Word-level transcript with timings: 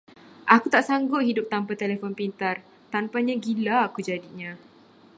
Aku 0.55 0.65
tak 0.73 0.81
sanggup 0.89 1.21
hidup 1.29 1.45
tanpa 1.53 1.71
telefon 1.81 2.13
pintar, 2.19 2.55
tanpanya 2.93 3.35
gila 3.45 3.75
aku 3.87 3.99
jadinya. 4.07 4.51